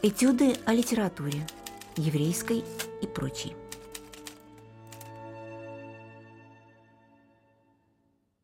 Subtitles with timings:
[0.00, 1.44] Этюды о литературе,
[1.96, 2.62] еврейской
[3.02, 3.56] и прочей.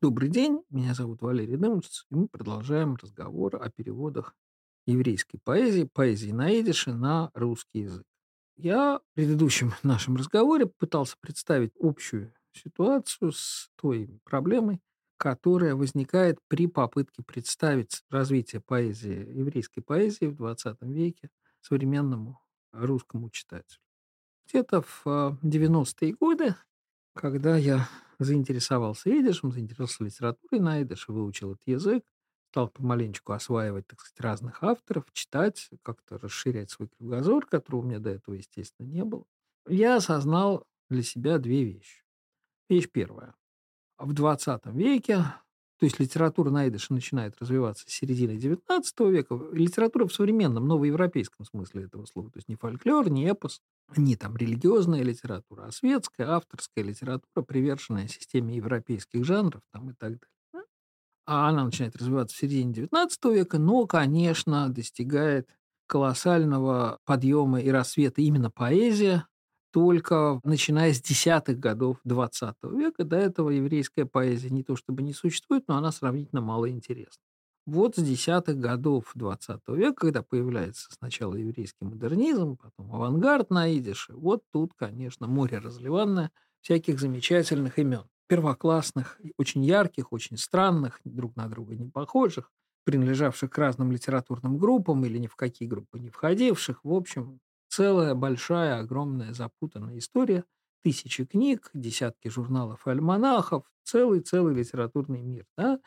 [0.03, 4.35] Добрый день, меня зовут Валерий Дымовец, и мы продолжаем разговор о переводах
[4.87, 8.05] еврейской поэзии, поэзии на идише на русский язык.
[8.57, 14.81] Я в предыдущем нашем разговоре пытался представить общую ситуацию с той проблемой,
[15.19, 21.31] которая возникает при попытке представить развитие поэзии, еврейской поэзии в XX веке
[21.65, 22.41] современному
[22.73, 23.81] русскому читателю.
[24.49, 26.55] Где-то в 90-е э, годы,
[27.15, 32.05] когда я заинтересовался идишем, заинтересовался литературой на идише, выучил этот язык,
[32.51, 37.99] стал помаленечку осваивать, так сказать, разных авторов, читать, как-то расширять свой кругозор, которого у меня
[37.99, 39.25] до этого, естественно, не было,
[39.67, 42.05] я осознал для себя две вещи.
[42.69, 43.35] Вещь первая.
[43.99, 45.25] В 20 веке,
[45.85, 51.85] то есть литература на начинает развиваться с середины 19 века, литература в современном, новоевропейском смысле
[51.85, 53.61] этого слова, то есть не фольклор, не эпос,
[53.95, 60.13] не там религиозная литература, а светская, авторская литература, приверженная системе европейских жанров там, и так
[60.13, 60.21] далее.
[61.27, 65.51] А она начинает развиваться в середине XIX века, но, конечно, достигает
[65.87, 69.27] колоссального подъема и рассвета именно поэзия,
[69.75, 73.05] только начиная с десятых годов XX века.
[73.05, 77.21] До этого еврейская поэзия не то чтобы не существует, но она сравнительно мало интересна.
[77.67, 84.13] Вот с десятых годов XX века, когда появляется сначала еврейский модернизм, потом авангард на идише,
[84.15, 91.49] вот тут, конечно, море разливанное всяких замечательных имен первоклассных, очень ярких, очень странных, друг на
[91.49, 92.53] друга не похожих,
[92.85, 96.81] принадлежавших к разным литературным группам или ни в какие группы не входивших.
[96.85, 97.41] В общем,
[97.75, 100.45] целая большая, огромная, запутанная история.
[100.85, 105.45] Тысячи книг, десятки журналов и альманахов, целый-целый литературный мир.
[105.57, 105.81] Да?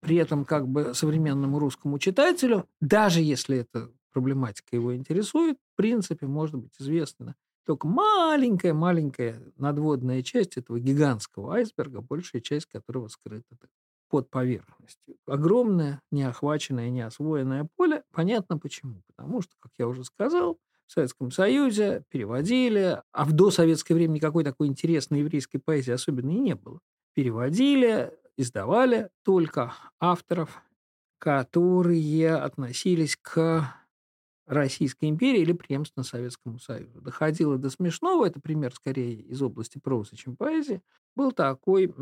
[0.00, 6.26] При этом как бы современному русскому читателю, даже если эта проблематика его интересует, в принципе,
[6.26, 7.34] может быть известно
[7.64, 13.56] только маленькая-маленькая надводная часть этого гигантского айсберга, большая часть которого скрыта
[14.08, 15.16] под поверхностью.
[15.26, 18.02] Огромное, неохваченное, неосвоенное поле.
[18.12, 19.02] Понятно почему.
[19.06, 20.58] Потому что, как я уже сказал,
[20.92, 26.54] Советском Союзе переводили, а в досоветское время никакой такой интересной еврейской поэзии особенно и не
[26.54, 26.80] было.
[27.14, 30.62] Переводили, издавали только авторов,
[31.18, 33.74] которые относились к
[34.46, 37.00] Российской империи или преемственно Советскому Союзу.
[37.00, 40.82] Доходило до смешного, это пример скорее из области прозы, чем поэзии,
[41.16, 41.94] был такой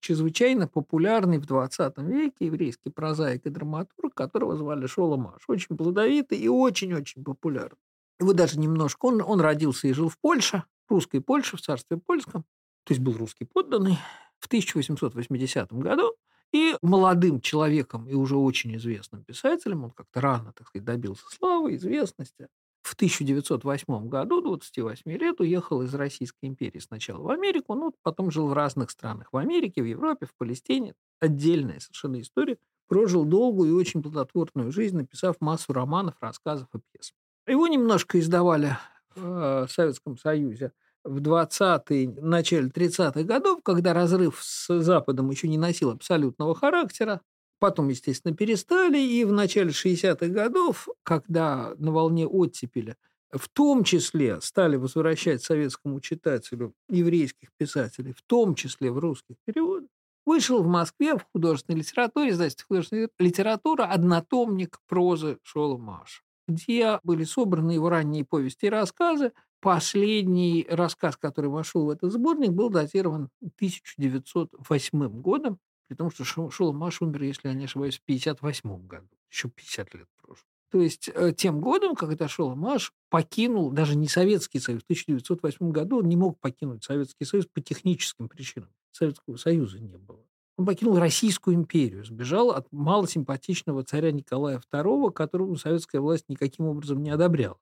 [0.00, 5.42] чрезвычайно популярный в 20 веке еврейский прозаик и драматург, которого звали Шоломаш.
[5.48, 7.87] Очень плодовитый и очень-очень популярный.
[8.20, 9.06] Его даже немножко...
[9.06, 12.44] Он, он родился и жил в Польше, русской Польше, в царстве польском,
[12.84, 13.98] то есть был русский подданный.
[14.38, 16.14] В 1880 году
[16.52, 21.74] и молодым человеком и уже очень известным писателем, он как-то рано, так сказать, добился славы,
[21.74, 22.48] известности.
[22.82, 28.48] В 1908 году, 28 лет, уехал из Российской империи сначала в Америку, но потом жил
[28.48, 29.28] в разных странах.
[29.32, 30.94] В Америке, в Европе, в Палестине.
[31.20, 32.56] Отдельная совершенно история.
[32.86, 37.12] Прожил долгую и очень плодотворную жизнь, написав массу романов, рассказов и пьес.
[37.48, 38.76] Его немножко издавали
[39.14, 40.72] в Советском Союзе
[41.02, 47.22] в 20-е, начале 30-х годов, когда разрыв с Западом еще не носил абсолютного характера,
[47.58, 52.96] потом, естественно, перестали, и в начале 60-х годов, когда на волне оттепели
[53.32, 59.88] в том числе стали возвращать советскому читателю еврейских писателей, в том числе в русских переводах,
[60.24, 67.72] вышел в Москве в художественной литературе, издательстве художественной литературы однотомник прозы Шоломаша, где были собраны
[67.72, 75.08] его ранние повести и рассказы, Последний рассказ, который вошел в этот сборник, был датирован 1908
[75.20, 75.58] годом,
[75.88, 79.08] при том, что Шоломаш умер, если я не ошибаюсь, в 1958 году.
[79.30, 80.44] Еще 50 лет прошло.
[80.70, 85.98] То есть э, тем годом, когда Шоломаш покинул даже не Советский Союз, в 1908 году
[85.98, 88.68] он не мог покинуть Советский Союз по техническим причинам.
[88.92, 90.24] Советского Союза не было.
[90.58, 97.00] Он покинул Российскую империю, сбежал от малосимпатичного царя Николая II, которого советская власть никаким образом
[97.00, 97.60] не одобряла.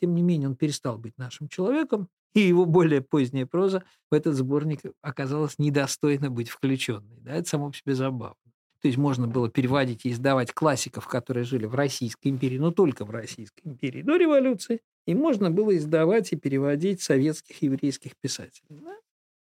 [0.00, 4.34] Тем не менее, он перестал быть нашим человеком, и его более поздняя проза в этот
[4.34, 7.20] сборник оказалась недостойна быть включенной.
[7.20, 7.34] Да?
[7.34, 8.36] Это само по себе забавно.
[8.80, 13.04] То есть можно было переводить и издавать классиков, которые жили в Российской империи, но только
[13.04, 18.68] в Российской империи до революции, и можно было издавать и переводить советских еврейских писателей.
[18.70, 18.96] Да?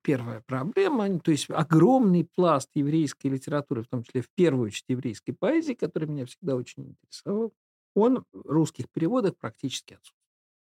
[0.02, 5.32] Первая проблема, то есть огромный пласт еврейской литературы, в том числе в первую очередь еврейской
[5.32, 7.52] поэзии, который меня всегда очень интересовал,
[7.94, 10.18] он в русских переводах практически отсутствует.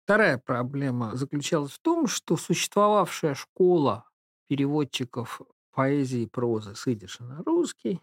[0.04, 4.10] Вторая проблема заключалась в том, что существовавшая школа
[4.48, 5.42] переводчиков
[5.72, 8.00] поэзии и прозы с идиша на русский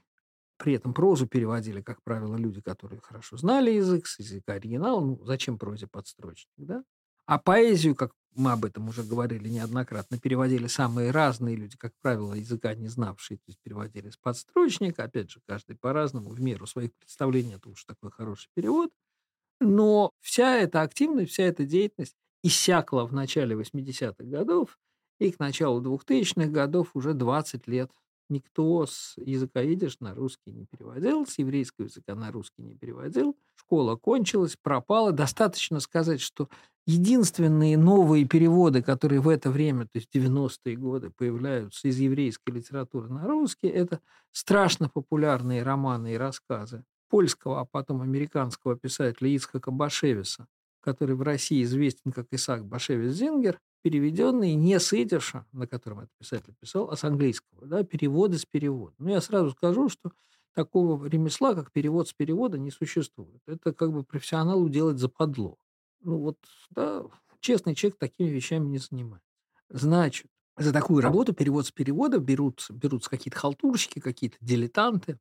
[0.57, 5.01] При этом прозу переводили, как правило, люди, которые хорошо знали язык, с языка оригинала.
[5.01, 6.83] Ну, зачем прозе подстрочник, да?
[7.27, 12.33] А поэзию, как мы об этом уже говорили неоднократно, переводили самые разные люди, как правило,
[12.33, 16.94] языка не знавшие, то есть переводили с подстрочника, опять же, каждый по-разному, в меру своих
[16.95, 18.92] представлений, это уж такой хороший перевод.
[19.62, 24.77] Но вся эта активность, вся эта деятельность иссякла в начале 80-х годов,
[25.19, 27.92] и к началу 2000-х годов уже 20 лет
[28.30, 33.38] никто с языка идиш на русский не переводил, с еврейского языка на русский не переводил.
[33.56, 35.12] Школа кончилась, пропала.
[35.12, 36.50] Достаточно сказать, что
[36.86, 43.10] единственные новые переводы, которые в это время, то есть 90-е годы, появляются из еврейской литературы
[43.10, 44.00] на русский, это
[44.31, 50.48] страшно популярные романы и рассказы польского, а потом американского писателя Ицхака Башевиса,
[50.81, 56.55] который в России известен как Исаак Башевис-Зингер, переведенные не с идиша, на котором этот писатель
[56.59, 58.95] писал, а с английского, да, переводы с перевода.
[58.97, 60.11] Но я сразу скажу, что
[60.55, 63.43] такого ремесла, как перевод с перевода, не существует.
[63.45, 65.59] Это как бы профессионалу делать западло.
[66.01, 66.39] Ну вот,
[66.71, 67.03] да,
[67.39, 69.29] честный человек такими вещами не занимается.
[69.69, 75.19] Значит, за такую работу, перевод с перевода, берутся, берутся какие-то халтурщики, какие-то дилетанты.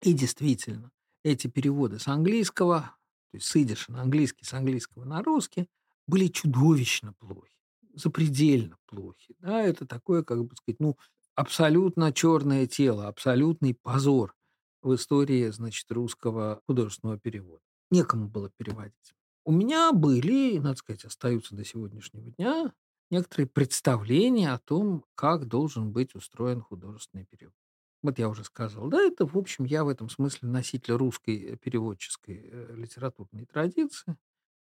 [0.00, 0.92] И действительно,
[1.24, 2.96] эти переводы с английского,
[3.32, 5.68] то есть с идиша на английский, с английского на русский,
[6.06, 7.52] были чудовищно плохи,
[7.98, 9.34] запредельно плохи.
[9.40, 10.96] Да, это такое, как бы сказать, ну,
[11.34, 14.34] абсолютно черное тело, абсолютный позор
[14.82, 17.62] в истории, значит, русского художественного перевода.
[17.90, 19.14] Некому было переводить.
[19.44, 22.72] У меня были, надо сказать, остаются до сегодняшнего дня
[23.10, 27.54] некоторые представления о том, как должен быть устроен художественный перевод.
[28.02, 31.56] Вот я уже сказал, да, это, в общем, я в этом смысле носитель русской э,
[31.56, 34.16] переводческой э, литературной традиции.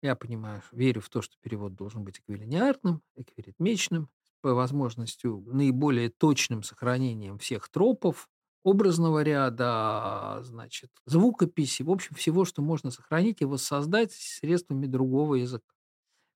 [0.04, 4.10] Я понимаю, верю в то, что перевод должен быть эквилиниарным, эквиритмичным,
[4.42, 8.30] по возможностью наиболее точным сохранением всех тропов,
[8.66, 15.74] образного ряда, значит, звукописи, в общем, всего, что можно сохранить и воссоздать средствами другого языка.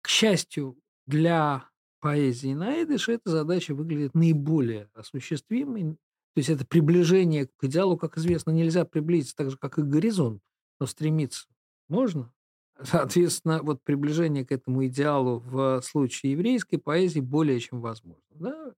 [0.03, 1.71] К счастью, для
[2.01, 2.99] поэзии на эта
[3.31, 5.95] задача выглядит наиболее осуществимой.
[6.35, 9.87] То есть это приближение к идеалу, как известно, нельзя приблизиться так же, как и к
[9.87, 10.43] горизонту,
[10.81, 11.47] но стремиться
[11.89, 12.34] можно.
[12.83, 18.23] Соответственно, вот приближение к этому идеалу в случае еврейской поэзии более чем возможно.
[18.35, 18.75] Да?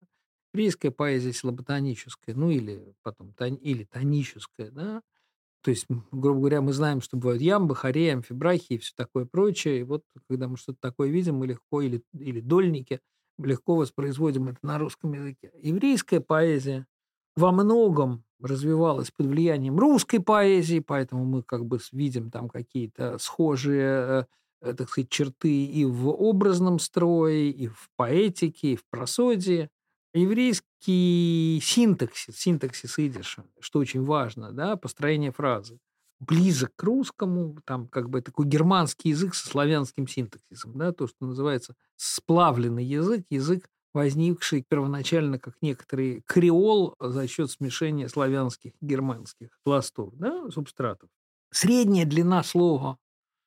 [0.54, 5.02] еврейская поэзия слаботоническая, ну или потом или тоническая, да,
[5.62, 9.80] то есть, грубо говоря, мы знаем, что бывают ямбы, хореи, амфибрахи и все такое прочее.
[9.80, 13.00] И вот когда мы что-то такое видим, мы легко, или, или дольники,
[13.36, 15.50] легко воспроизводим это на русском языке.
[15.60, 16.86] Еврейская поэзия
[17.34, 24.26] во многом развивалась под влиянием русской поэзии, поэтому мы как бы видим там какие-то схожие
[24.60, 29.68] э, так сказать, черты и в образном строе, и в поэтике, и в просодии.
[30.14, 35.78] Еврейский синтаксис, синтаксис идиша, что очень важно, да, построение фразы,
[36.20, 41.26] близок к русскому, там как бы такой германский язык со славянским синтаксисом, да, то, что
[41.26, 50.14] называется сплавленный язык, язык, возникший первоначально как некоторый креол за счет смешения славянских германских пластов,
[50.16, 51.08] да, субстратов.
[51.50, 52.98] Средняя длина слова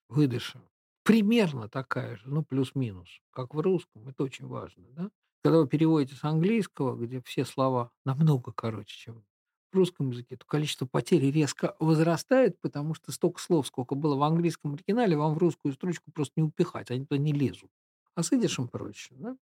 [0.10, 0.62] выдыша
[1.04, 5.10] примерно такая же, ну, плюс-минус, как в русском, это очень важно, да.
[5.44, 9.24] Когда вы переводите с английского, где все слова намного короче, чем
[9.72, 14.24] в русском языке, то количество потерь резко возрастает, потому что столько слов, сколько было в
[14.24, 17.70] английском оригинале, вам в русскую строчку просто не упихать, они туда не лезут.
[18.16, 19.38] А с идишем проще, да?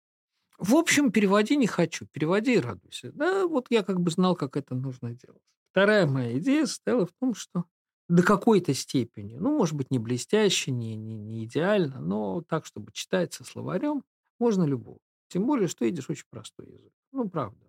[0.58, 3.12] В общем, переводи не хочу, переводи и радуйся.
[3.12, 5.42] Да, вот я как бы знал, как это нужно делать.
[5.72, 7.66] Вторая моя идея состояла в том, что
[8.10, 12.92] до какой-то степени, ну, может быть, не блестяще, не, не, не идеально, но так, чтобы
[12.92, 14.04] читать со словарем,
[14.40, 15.00] можно любого.
[15.28, 16.94] Тем более, что идиш очень простой язык.
[17.12, 17.60] Ну, правда.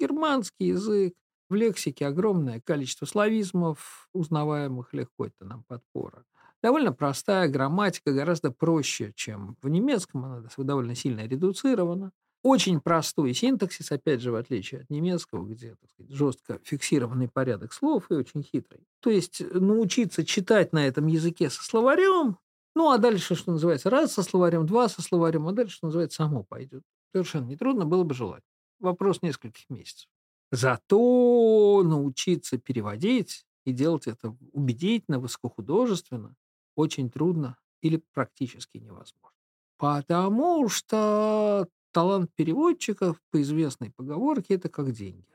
[0.00, 1.14] Германский язык,
[1.48, 6.24] в лексике огромное количество славизмов, узнаваемых легко, это нам подпора.
[6.62, 12.12] Довольно простая грамматика, гораздо проще, чем в немецком, она довольно сильно редуцирована.
[12.42, 17.72] Очень простой синтаксис, опять же, в отличие от немецкого, где так сказать, жестко фиксированный порядок
[17.72, 18.80] слов и очень хитрый.
[19.00, 22.38] То есть научиться читать на этом языке со словарем,
[22.74, 26.16] ну а дальше, что называется, раз со словарем, два со словарем, а дальше, что называется,
[26.16, 26.82] само пойдет.
[27.12, 28.42] Совершенно нетрудно было бы желать.
[28.80, 30.08] Вопрос нескольких месяцев.
[30.50, 36.34] Зато научиться переводить и делать это убедительно, высокохудожественно
[36.74, 39.36] очень трудно или практически невозможно.
[39.76, 45.26] Потому что талант переводчиков по известной поговорке– это как деньги.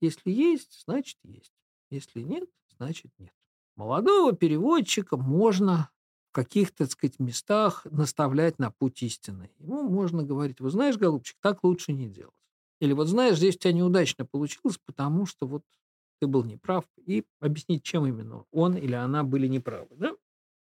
[0.00, 1.52] Если есть, значит есть.
[1.90, 3.32] Если нет, значит нет.
[3.76, 5.90] Молодого переводчика можно
[6.32, 9.50] каких-то, так сказать, местах наставлять на путь истины.
[9.58, 12.34] Ему можно говорить, вот знаешь, голубчик, так лучше не делать.
[12.80, 15.62] Или вот знаешь, здесь у тебя неудачно получилось, потому что вот
[16.20, 19.88] ты был неправ, и объяснить, чем именно он или она были неправы.
[19.96, 20.14] Да?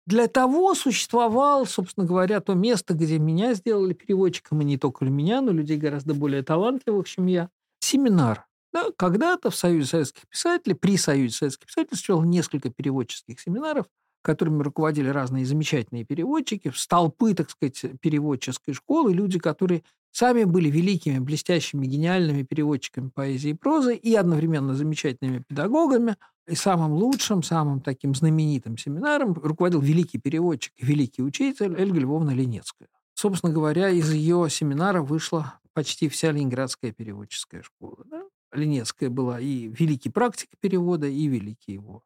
[0.07, 5.41] Для того существовал, собственно говоря, то место, где меня сделали переводчиком, и не только меня,
[5.41, 7.49] но людей гораздо более талантливых, чем я.
[7.81, 8.47] Семинар.
[8.73, 13.87] Да, когда-то в Союзе советских писателей, при Союзе советских писателей существовало несколько переводческих семинаров,
[14.25, 21.19] которыми руководили разные замечательные переводчики, столпы, так сказать, переводческой школы, люди, которые сами были великими,
[21.19, 26.17] блестящими, гениальными переводчиками поэзии и прозы и одновременно замечательными педагогами.
[26.49, 32.89] И самым лучшим, самым таким знаменитым семинаром руководил великий переводчик великий учитель Эльга Львовна Ленецкая.
[33.15, 38.05] Собственно говоря, из ее семинара вышла почти вся ленинградская переводческая школа.
[38.07, 38.25] Да?
[38.53, 42.03] Ленецкая была и великий практик перевода, и великий его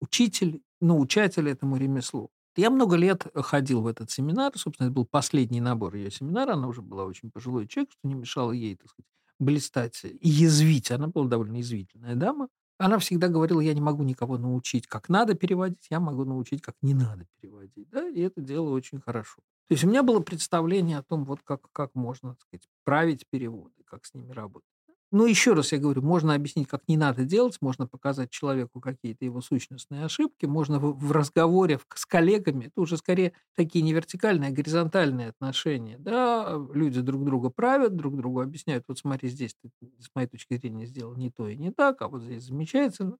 [0.00, 2.30] учитель, научатель этому ремеслу.
[2.56, 4.52] Я много лет ходил в этот семинар.
[4.56, 6.54] Собственно, это был последний набор ее семинара.
[6.54, 9.06] Она уже была очень пожилой человек, что не мешало ей, так сказать,
[9.38, 10.90] блистать и язвить.
[10.90, 12.48] Она была довольно язвительная дама.
[12.78, 16.76] Она всегда говорила, я не могу никого научить, как надо переводить, я могу научить, как
[16.80, 17.88] не надо переводить.
[17.90, 18.08] Да?
[18.08, 19.42] И это дело очень хорошо.
[19.68, 23.26] То есть у меня было представление о том, вот как, как можно так сказать, править
[23.28, 24.70] переводы, как с ними работать.
[25.10, 29.24] Ну, еще раз я говорю, можно объяснить, как не надо делать, можно показать человеку какие-то
[29.24, 34.52] его сущностные ошибки, можно в, разговоре с коллегами, это уже скорее такие не вертикальные, а
[34.52, 35.96] горизонтальные отношения.
[35.98, 40.54] Да, люди друг друга правят, друг другу объясняют, вот смотри, здесь ты, с моей точки
[40.58, 43.16] зрения, сделал не то и не так, а вот здесь замечательно.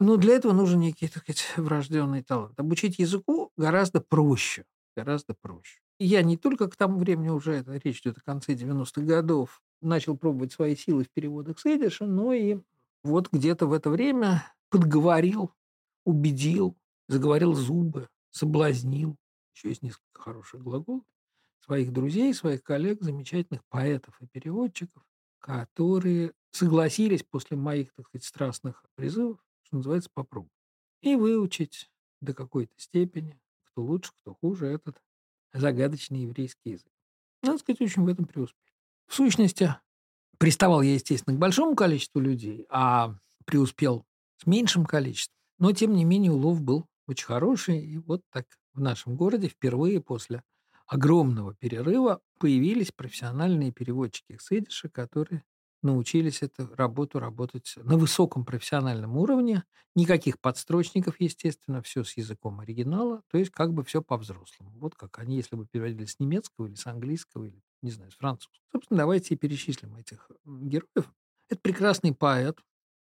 [0.00, 2.58] Но для этого нужен некий, так сказать, врожденный талант.
[2.60, 4.64] Обучить языку гораздо проще,
[4.98, 5.80] гораздо проще.
[6.00, 10.16] Я не только к тому времени уже, это речь идет о конце 90-х годов, начал
[10.16, 12.58] пробовать свои силы в переводах с идиша, но и
[13.04, 15.52] вот где-то в это время подговорил,
[16.04, 16.76] убедил,
[17.06, 19.16] заговорил зубы, соблазнил,
[19.54, 21.04] еще есть несколько хороших глаголов,
[21.64, 25.04] своих друзей, своих коллег, замечательных поэтов и переводчиков,
[25.38, 30.52] которые согласились после моих, так сказать, страстных призывов, что называется, попробовать.
[31.02, 31.88] И выучить
[32.20, 33.38] до какой-то степени,
[33.78, 35.00] кто лучше, кто хуже, этот
[35.52, 36.90] загадочный еврейский язык.
[37.44, 38.74] Надо сказать, очень в этом преуспели.
[39.06, 39.76] В сущности,
[40.38, 44.04] приставал я, естественно, к большому количеству людей, а преуспел
[44.38, 45.36] с меньшим количеством.
[45.60, 47.80] Но, тем не менее, улов был очень хороший.
[47.80, 50.42] И вот так в нашем городе впервые после
[50.88, 55.44] огромного перерыва появились профессиональные переводчики с идиша, которые
[55.82, 59.64] научились эту работу работать на высоком профессиональном уровне.
[59.94, 64.70] Никаких подстрочников, естественно, все с языком оригинала, то есть как бы все по-взрослому.
[64.78, 68.16] Вот как они, если бы переводили с немецкого или с английского, или, не знаю, с
[68.16, 68.60] французского.
[68.72, 71.12] Собственно, давайте и перечислим этих героев.
[71.48, 72.58] Это прекрасный поэт,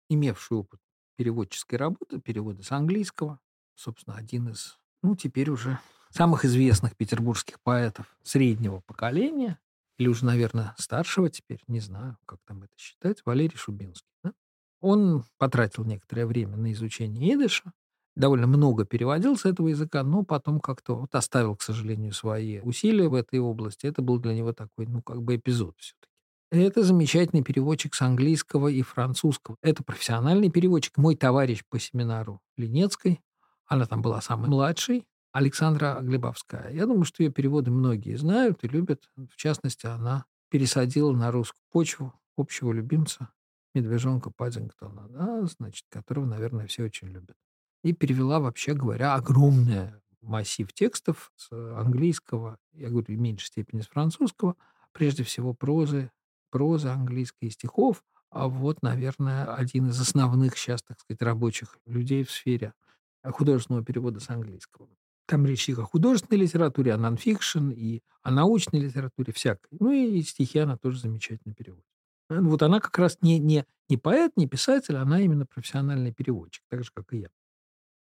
[0.10, 0.80] имевший опыт
[1.18, 3.40] переводческой работы, перевода с английского.
[3.76, 5.80] Собственно, один из, ну, теперь уже
[6.10, 9.60] самых известных петербургских поэтов среднего поколения,
[9.98, 14.10] или уже, наверное, старшего теперь, не знаю, как там это считать, Валерий Шубинский.
[14.24, 14.34] Да?
[14.82, 17.72] Он потратил некоторое время на изучение идыша,
[18.16, 23.08] довольно много переводил с этого языка, но потом как-то вот оставил, к сожалению, свои усилия
[23.08, 23.86] в этой области.
[23.88, 26.12] Это был для него такой, ну, как бы эпизод все-таки.
[26.52, 29.58] Это замечательный переводчик с английского и французского.
[29.62, 30.98] Это профессиональный переводчик.
[30.98, 33.20] Мой товарищ по семинару Ленецкой.
[33.66, 35.06] Она там была самой младшей.
[35.36, 36.72] Александра Глебовская.
[36.72, 39.10] Я думаю, что ее переводы многие знают и любят.
[39.18, 43.28] В частности, она пересадила на русскую почву общего любимца
[43.74, 47.36] медвежонка Паддингтона, да, значит, которого, наверное, все очень любят.
[47.84, 53.88] И перевела, вообще говоря, огромный массив текстов с английского, я говорю, в меньшей степени с
[53.88, 54.56] французского,
[54.94, 56.12] прежде всего прозы,
[56.50, 62.24] прозы английской и стихов, а вот, наверное, один из основных сейчас, так сказать, рабочих людей
[62.24, 62.74] в сфере
[63.22, 64.88] художественного перевода с английского.
[65.28, 69.78] Там речь и о художественной литературе, о нонфикшн, и о научной литературе всякой.
[69.80, 71.86] Ну и стихи она тоже замечательно переводит.
[72.30, 76.64] Э, вот она как раз не, не, не поэт, не писатель, она именно профессиональный переводчик,
[76.70, 77.30] так же, как и я.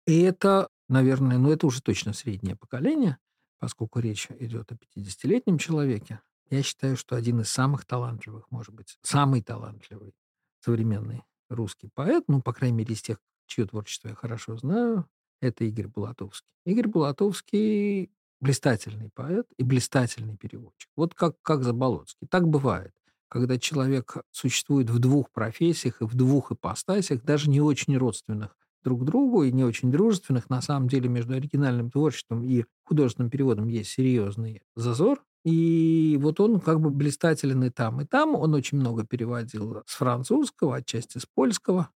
[0.07, 3.17] И это, наверное, ну это уже точно среднее поколение,
[3.59, 6.21] поскольку речь идет о 50-летнем человеке.
[6.49, 10.15] Я считаю, что один из самых талантливых, может быть, самый талантливый
[10.61, 15.07] современный русский поэт, ну, по крайней мере, из тех, чье творчество я хорошо знаю,
[15.41, 16.49] это Игорь Булатовский.
[16.65, 20.89] Игорь Булатовский блистательный поэт и блистательный переводчик.
[20.95, 22.27] Вот как, как Заболоцкий.
[22.27, 22.93] Так бывает,
[23.27, 29.03] когда человек существует в двух профессиях и в двух ипостасях, даже не очень родственных друг
[29.03, 30.49] другу и не очень дружественных.
[30.49, 35.23] На самом деле между оригинальным творчеством и художественным переводом есть серьезный зазор.
[35.45, 38.35] И вот он как бы блистателен и там, и там.
[38.35, 41.89] Он очень много переводил с французского, отчасти с польского.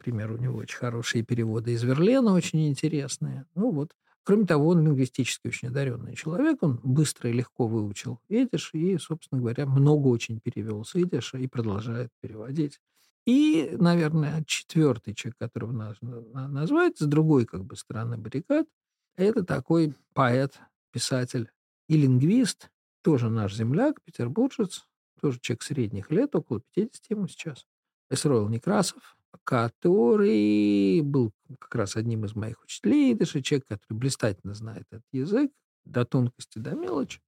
[0.00, 3.44] Например, у него очень хорошие переводы из Верлена, очень интересные.
[3.54, 3.94] Ну вот.
[4.22, 9.42] Кроме того, он лингвистически очень одаренный человек, он быстро и легко выучил идиш и, собственно
[9.42, 12.80] говоря, много очень перевел с идиша и продолжает переводить.
[13.26, 18.66] И, наверное, четвертый человек, которого нужно назвать, с другой как бы стороны баррикад,
[19.16, 20.58] это такой поэт,
[20.92, 21.50] писатель
[21.88, 22.70] и лингвист,
[23.02, 24.88] тоже наш земляк, петербуржец,
[25.20, 27.66] тоже человек средних лет, около 50 ему сейчас.
[28.08, 34.84] Эсроил Некрасов, который был как раз одним из моих учителей, даже человек, который блистательно знает
[34.90, 35.50] этот язык,
[35.84, 37.20] до тонкости, до мелочи,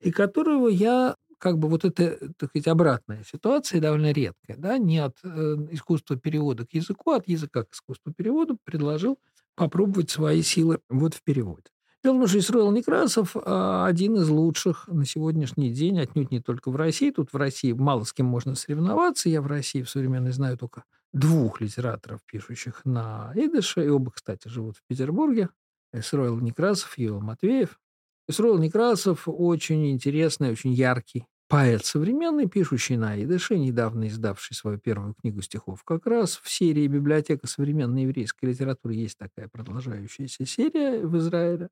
[0.00, 4.98] и которого я как бы вот это, так сказать, обратная ситуация довольно редкая, да, не
[4.98, 5.28] от э,
[5.70, 9.18] искусства перевода к языку, а от языка к искусству перевода предложил
[9.54, 11.64] попробовать свои силы вот в переводе.
[12.02, 16.40] Дело в том, что Исруэл Некрасов а, один из лучших на сегодняшний день, отнюдь не
[16.40, 17.10] только в России.
[17.10, 19.28] Тут в России мало с кем можно соревноваться.
[19.28, 24.48] Я в России в современной знаю только двух литераторов, пишущих на идыше, и оба, кстати,
[24.48, 25.48] живут в Петербурге.
[25.92, 27.78] Исруэл Некрасов и Юл Матвеев.
[28.28, 35.14] Исруэл Некрасов очень интересный, очень яркий поэт современный, пишущий на идыше, недавно издавший свою первую
[35.14, 35.82] книгу стихов.
[35.82, 41.70] Как раз в серии «Библиотека современной еврейской литературы» есть такая продолжающаяся серия в Израиле.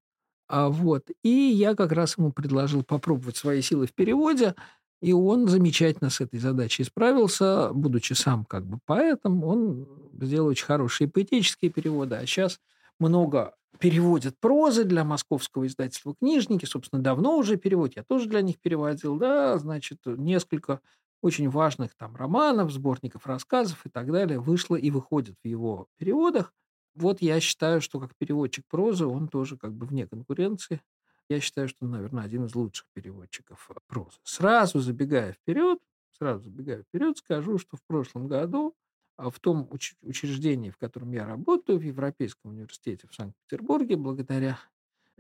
[0.49, 1.09] А вот.
[1.23, 4.55] И я как раз ему предложил попробовать свои силы в переводе,
[5.01, 9.87] и он замечательно с этой задачей справился, будучи сам как бы поэтом, он
[10.21, 12.59] сделал очень хорошие поэтические переводы, а сейчас
[12.99, 18.59] много переводят прозы для московского издательства «Книжники», собственно, давно уже переводят, я тоже для них
[18.61, 20.81] переводил, да, значит, несколько
[21.23, 26.53] очень важных там романов, сборников рассказов и так далее вышло и выходит в его переводах–
[26.97, 30.81] вот я считаю, что как переводчик прозы он тоже как бы вне конкуренции.
[31.29, 34.19] Я считаю, что наверное, один из лучших переводчиков э, прозы.
[34.23, 35.79] Сразу забегая вперед,
[36.13, 38.75] сразу забегая вперед, скажу, что в прошлом году
[39.17, 44.59] а, в том уч- учреждении, в котором я работаю, в Европейском университете в Санкт-Петербурге, благодаря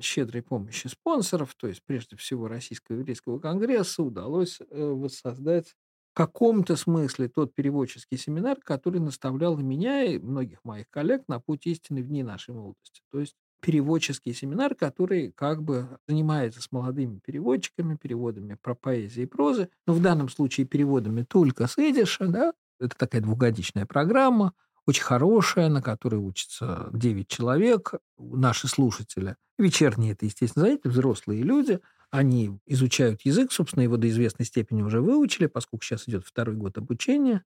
[0.01, 5.75] щедрой помощи спонсоров, то есть прежде всего Российского еврейского конгресса, удалось э, воссоздать
[6.17, 11.67] каком-то смысле тот переводческий семинар, который наставлял и меня, и многих моих коллег на путь
[11.67, 13.03] истины в дни нашей молодости.
[13.13, 13.37] То есть
[13.67, 19.93] переводческий семинар, который как бы занимается с молодыми переводчиками, переводами про поэзию и прозы, но
[19.93, 24.53] в данном случае переводами только с идиша, да, это такая двухгодичная программа,
[24.87, 29.35] очень хорошая, на которой учатся 9 человек, наши слушатели.
[29.59, 35.01] Вечерние это, естественно, занятия, взрослые люди– они изучают язык, собственно, его до известной степени уже
[35.01, 37.43] выучили, поскольку сейчас идет второй год обучения,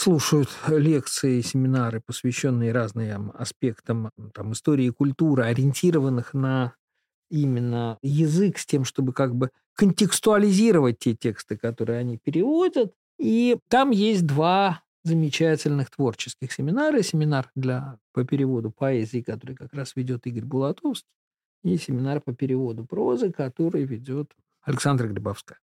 [0.00, 6.74] слушают лекции, семинары, посвященные разным аспектам там, истории и культуры, ориентированных на
[7.30, 12.92] именно язык с тем, чтобы как бы контекстуализировать те тексты, которые они переводят.
[13.18, 17.02] И там есть два замечательных творческих семинара.
[17.02, 21.08] Семинар для, по переводу поэзии, который как раз ведет Игорь Булатовский,
[21.62, 24.32] и семинар по переводу прозы, который ведет
[24.62, 25.58] Александра Грибовская.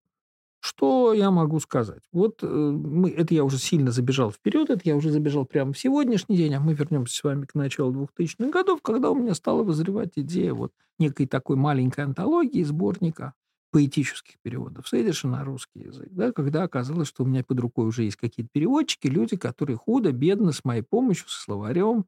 [0.66, 2.02] Что я могу сказать?
[2.12, 5.78] Вот э, мы, это я уже сильно забежал вперед, это я уже забежал прямо в
[5.78, 9.62] сегодняшний день, а мы вернемся с вами к началу 2000-х годов, когда у меня стала
[9.62, 13.36] вызревать идея вот некой такой маленькой антологии, сборника
[13.70, 18.02] поэтических переводов с на русский язык, да, когда оказалось, что у меня под рукой уже
[18.02, 22.06] есть какие-то переводчики, люди, которые худо, бедно, с моей помощью, со словарем,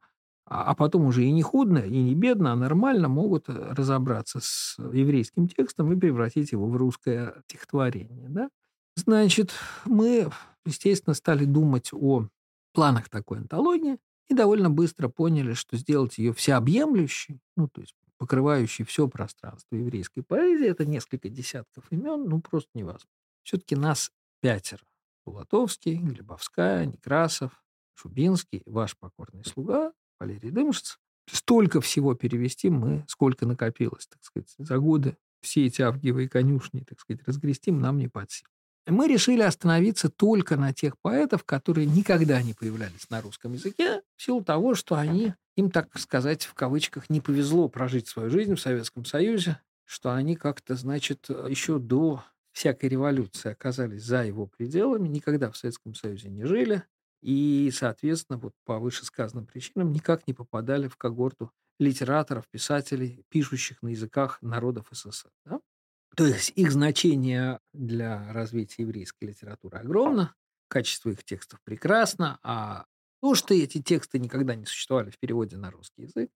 [0.49, 4.39] а, а потом уже и не худно, и не бедно, а нормально могут э, разобраться
[4.41, 8.29] с еврейским текстом и превратить его в русское стихотворение.
[8.29, 8.49] Да?
[8.95, 9.51] Значит,
[9.85, 10.29] мы,
[10.65, 12.27] естественно, стали думать о
[12.73, 13.97] планах такой антологии
[14.29, 20.21] и довольно быстро поняли, что сделать ее всеобъемлющей, ну, то есть покрывающей все пространство еврейской
[20.21, 23.09] поэзии, это несколько десятков имен, ну, просто невозможно.
[23.43, 24.83] Все-таки нас пятеро.
[25.25, 27.61] Булатовский, Глебовская, Некрасов,
[27.95, 30.99] Шубинский, ваш покорный слуга, Валерий Дымшиц.
[31.31, 35.17] Столько всего перевести мы, сколько накопилось, так сказать, за годы.
[35.41, 38.49] Все эти авгиевые конюшни, так сказать, разгрести нам не под силу.
[38.87, 44.23] Мы решили остановиться только на тех поэтов, которые никогда не появлялись на русском языке, в
[44.23, 48.61] силу того, что они, им, так сказать, в кавычках, не повезло прожить свою жизнь в
[48.61, 55.51] Советском Союзе, что они как-то, значит, еще до всякой революции оказались за его пределами, никогда
[55.51, 56.83] в Советском Союзе не жили,
[57.21, 63.89] и, соответственно, вот по вышесказанным причинам никак не попадали в когорту литераторов, писателей, пишущих на
[63.89, 65.31] языках народов СССР.
[65.45, 65.59] Да?
[66.15, 70.35] То есть их значение для развития еврейской литературы огромно,
[70.67, 72.85] качество их текстов прекрасно, а
[73.21, 76.31] то, что эти тексты никогда не существовали в переводе на русский язык,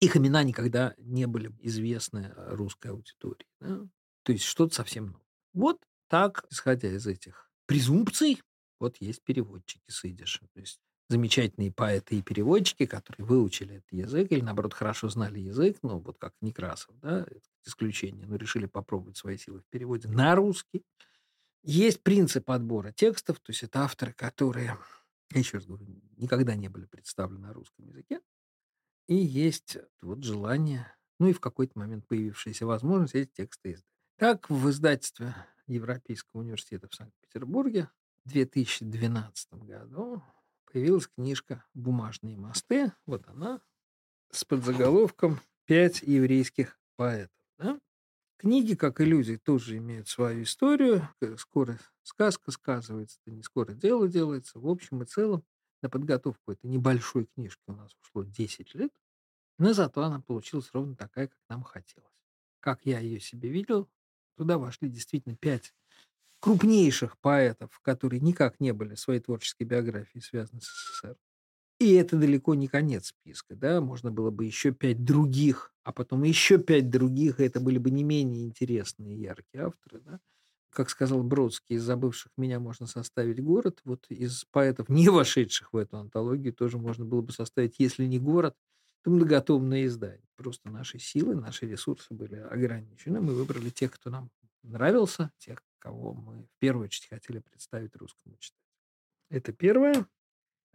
[0.00, 3.46] их имена никогда не были известны русской аудитории.
[3.60, 3.86] Да?
[4.22, 5.24] То есть что-то совсем новое.
[5.52, 8.42] Вот так, исходя из этих презумпций,
[8.78, 10.46] вот есть переводчики с идиша.
[10.52, 15.78] То есть замечательные поэты и переводчики, которые выучили этот язык или, наоборот, хорошо знали язык,
[15.82, 17.26] ну, вот как Некрасов, да,
[17.64, 20.82] исключение, но решили попробовать свои силы в переводе на русский.
[21.62, 24.78] Есть принцип отбора текстов, то есть это авторы, которые
[25.34, 28.20] я еще раз говорю, никогда не были представлены на русском языке.
[29.06, 33.84] И есть вот желание, ну и в какой-то момент появившаяся возможность эти тексты издать.
[34.16, 35.34] Так, в издательстве
[35.66, 37.90] Европейского университета в Санкт-Петербурге
[38.24, 40.22] 2012 году
[40.70, 42.92] появилась книжка «Бумажные мосты».
[43.06, 43.60] Вот она
[44.30, 47.36] с подзаголовком «Пять еврейских поэтов».
[47.58, 47.78] Да?
[48.36, 51.08] Книги, как иллюзии, тоже имеют свою историю.
[51.38, 54.58] Скоро сказка сказывается, не скоро дело делается.
[54.58, 55.44] В общем и целом,
[55.82, 58.92] на подготовку этой небольшой книжки у нас ушло 10 лет,
[59.58, 62.10] но зато она получилась ровно такая, как нам хотелось.
[62.60, 63.88] Как я ее себе видел,
[64.36, 65.74] туда вошли действительно пять
[66.44, 71.16] крупнейших поэтов, которые никак не были своей творческой биографией связаны с СССР.
[71.80, 76.22] И это далеко не конец списка, да, можно было бы еще пять других, а потом
[76.24, 80.20] еще пять других, и это были бы не менее интересные и яркие авторы, да.
[80.70, 85.78] Как сказал Бродский, из забывших меня можно составить город, вот из поэтов, не вошедших в
[85.78, 88.54] эту антологию, тоже можно было бы составить, если не город,
[89.02, 90.28] то многотомное издание.
[90.36, 94.30] Просто наши силы, наши ресурсы были ограничены, мы выбрали тех, кто нам
[94.62, 98.58] нравился, тех, кого мы в первую очередь хотели представить русскому читателю.
[99.30, 100.06] Это первое.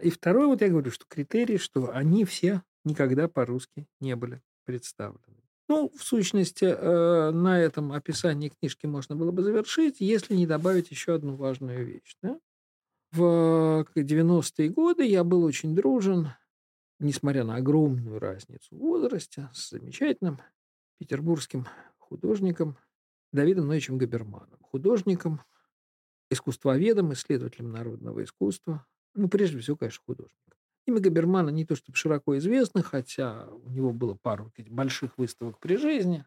[0.01, 5.43] И второе, вот я говорю, что критерий, что они все никогда по-русски не были представлены.
[5.67, 10.89] Ну, в сущности, э, на этом описании книжки можно было бы завершить, если не добавить
[10.89, 12.15] еще одну важную вещь.
[12.21, 12.39] Да?
[13.11, 16.29] В 90-е годы я был очень дружен,
[16.99, 20.39] несмотря на огромную разницу в возрасте, с замечательным
[20.97, 21.67] петербургским
[21.97, 22.77] художником
[23.31, 25.41] Давидом Ноевичем Габерманом, художником,
[26.29, 30.57] искусствоведом, исследователем народного искусства, ну, прежде всего, конечно, художник.
[30.85, 35.75] Имя Габермана не то чтобы широко известно, хотя у него было пару больших выставок при
[35.75, 36.25] жизни.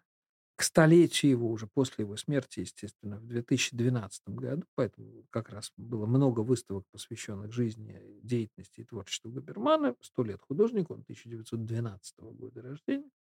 [0.55, 6.07] К столетию его, уже после его смерти, естественно, в 2012 году, поэтому как раз было
[6.07, 9.97] много выставок, посвященных жизни, деятельности и творчеству Габермана.
[10.01, 13.11] Сто лет художнику, он 1912 года рождения.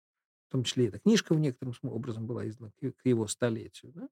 [0.52, 3.90] В том числе эта книжка в некотором образом была издана к его столетию.
[3.94, 4.08] Да?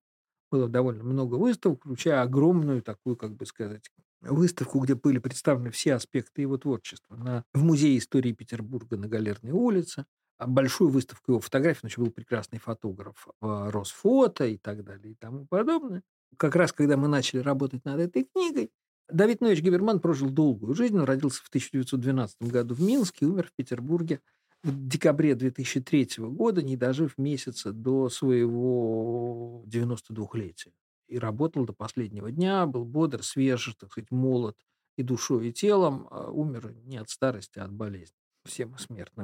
[0.51, 3.91] Было довольно много выставок, включая огромную такую, как бы сказать,
[4.23, 7.15] выставку, где были представлены все аспекты его творчества.
[7.15, 10.07] На, в Музее истории Петербурга на Галерной улице.
[10.39, 15.13] А большую выставку его фотографий, он еще был прекрасный фотограф в Росфото и так далее
[15.13, 16.03] и тому подобное.
[16.39, 18.71] Как раз когда мы начали работать над этой книгой,
[19.11, 20.97] Давид Ноевич Гиберман прожил долгую жизнь.
[20.97, 24.23] Он родился в 1912 году в Минске, умер в Петербурге
[24.63, 30.73] в декабре 2003 года, не дожив месяца до своего 92-летия
[31.09, 34.57] и работал до последнего дня, был бодр, свеж, так сказать, молод
[34.97, 38.17] и душой, и телом, а умер не от старости, а от болезни.
[38.45, 38.77] Все мы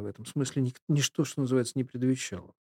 [0.03, 0.73] в этом смысле.
[0.89, 2.55] Ничто, что называется, не предвещало.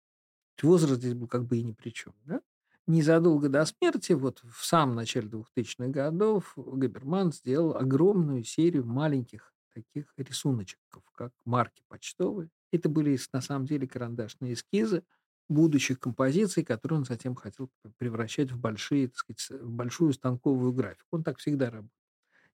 [0.63, 2.15] Возраст здесь был как бы и ни при чем.
[2.25, 2.41] Да?
[2.87, 10.15] Незадолго до смерти, вот в самом начале 2000-х годов, Габерман сделал огромную серию маленьких таких
[10.17, 12.49] рисуночков, как марки почтовые.
[12.73, 15.05] Это были, на самом деле, карандашные эскизы,
[15.49, 21.07] будущих композиций, которые он затем хотел превращать в, большие, так сказать, в большую станковую графику.
[21.13, 21.91] Он так всегда работал.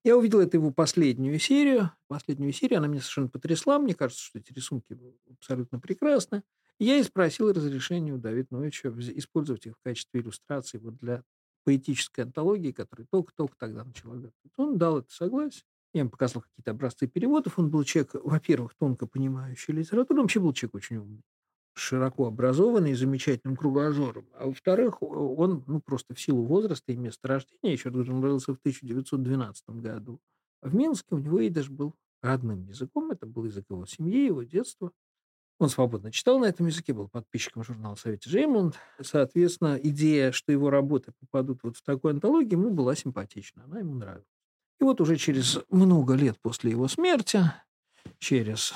[0.04, 1.92] Я увидел это его последнюю серию.
[2.08, 3.78] Последнюю серию она меня совершенно потрясла.
[3.78, 4.98] Мне кажется, что эти рисунки
[5.30, 6.42] абсолютно прекрасны.
[6.80, 11.22] я и спросил разрешения у Давида Ноевича использовать их в качестве иллюстрации вот для
[11.64, 14.52] поэтической антологии, которая только-только тогда начала готовить.
[14.56, 15.62] Он дал это согласие.
[15.92, 17.58] Я ему показал какие-то образцы переводов.
[17.58, 21.22] Он был человек, во-первых, тонко понимающий литературу, он вообще был человек очень умный
[21.74, 24.26] широко образованный, замечательным кругозором.
[24.34, 28.54] А во-вторых, он ну, просто в силу возраста и места рождения, еще раз он родился
[28.54, 30.20] в 1912 году,
[30.60, 34.26] а в Минске у него и даже был родным языком, это был язык его семьи,
[34.26, 34.92] его детства.
[35.58, 38.76] Он свободно читал на этом языке, был подписчиком журнала «Совете Джеймонд».
[39.00, 43.94] Соответственно, идея, что его работы попадут вот в такую антологию, ему была симпатична, она ему
[43.94, 44.26] нравилась.
[44.82, 47.44] И вот уже через много лет после его смерти,
[48.18, 48.74] через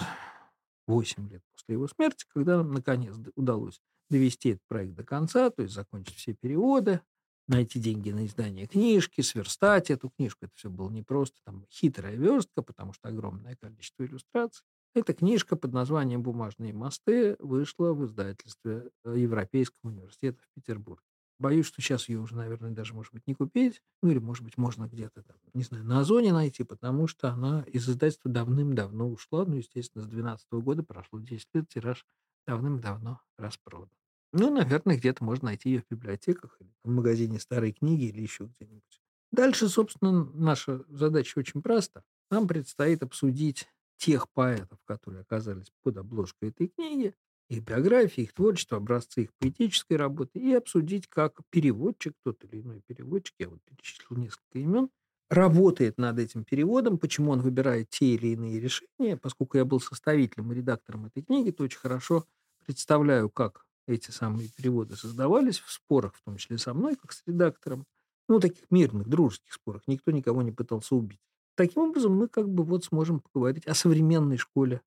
[0.87, 5.63] 8 лет после его смерти, когда нам наконец удалось довести этот проект до конца, то
[5.63, 7.01] есть закончить все переводы,
[7.49, 10.45] найти деньги на издание книжки, сверстать эту книжку.
[10.45, 14.65] Это все было не просто там хитрая верстка, потому что огромное количество иллюстраций.
[14.95, 21.03] Эта книжка под названием «Бумажные мосты» вышла в издательстве э, Европейского университета в Петербурге.
[21.39, 23.83] Боюсь, что сейчас ее уже, наверное, даже, может быть, не купить.
[24.03, 27.63] Ну, или, может быть, можно где-то там, не знаю, на Озоне найти, потому что она
[27.65, 29.45] из издательства давным-давно ушла.
[29.45, 32.07] Ну, естественно, с 2012 года прошло 10 лет, тираж
[32.47, 33.91] давным-давно распродан.
[34.33, 38.45] Ну, наверное, где-то можно найти ее в библиотеках, или в магазине старой книги, или еще
[38.45, 39.01] где-нибудь.
[39.33, 42.03] Дальше, собственно, наша задача очень проста.
[42.31, 43.69] Нам предстоит обсудить
[43.99, 47.15] тех поэтов, которые оказались под обложкой этой книги,
[47.49, 52.83] их биографии, их творчество, образцы их поэтической работы и обсудить, как переводчик, тот или иной
[52.87, 54.89] переводчик, я вот перечислил несколько имен,
[55.31, 59.17] работает над этим переводом, почему он выбирает те или иные решения.
[59.17, 62.25] Поскольку я был составителем и редактором этой книги, то очень хорошо
[62.65, 67.23] представляю, как эти самые переводы создавались в спорах, в том числе со мной, как с
[67.27, 67.85] редактором.
[68.29, 69.83] Ну, таких мирных, дружеских спорах.
[69.87, 71.21] Никто никого не пытался убить.
[71.55, 74.83] Таким образом, мы как бы вот сможем поговорить о современной школе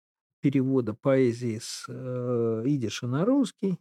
[0.47, 3.81] перевода поэзии с э, идиша на русский.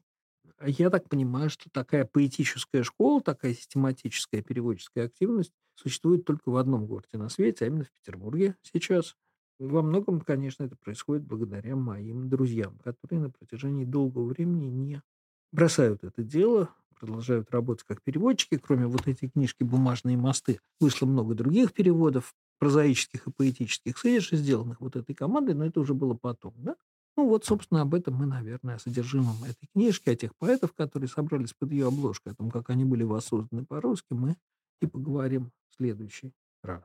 [0.66, 6.88] Я так понимаю, что такая поэтическая школа, такая систематическая переводческая активность существует только в одном
[6.88, 9.16] городе на свете, а именно в Петербурге сейчас.
[9.60, 15.04] Во многом, конечно, это происходит благодаря моим друзьям, которые на протяжении долгого времени не
[15.52, 18.58] бросают это дело, продолжают работать как переводчики.
[18.58, 24.82] Кроме вот этой книжки «Бумажные мосты» вышло много других переводов, прозаических и поэтических, с сделанных
[24.82, 26.76] вот этой командой, но это уже было потом, да?
[27.18, 31.08] Ну вот, собственно, об этом мы, наверное, о содержимом этой книжки, о тех поэтов, которые
[31.08, 34.36] собрались под ее обложкой, о том, как они были воссозданы по-русски, мы
[34.82, 36.84] и поговорим в следующий раз.